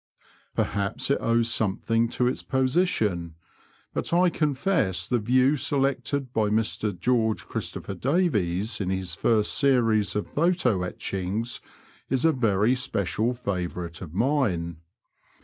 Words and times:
Perhaps 0.55 1.11
it 1.11 1.19
owes 1.21 1.51
something 1.53 2.09
to 2.09 2.25
its 2.27 2.41
position, 2.41 3.35
but 3.93 4.11
I 4.11 4.31
confess 4.31 5.05
the 5.05 5.19
view 5.19 5.55
selected 5.57 6.33
by 6.33 6.49
Mr 6.49 6.89
G. 6.97 7.61
C. 7.61 7.93
Davies 7.93 8.81
in 8.81 8.89
his 8.89 9.13
first 9.13 9.53
series 9.53 10.15
of 10.15 10.25
photo 10.25 10.81
etchings 10.81 11.61
is 12.09 12.25
a 12.25 12.31
very 12.31 12.73
especial 12.73 13.35
favourite 13.35 14.01
of 14.01 14.11
mine. 14.11 14.77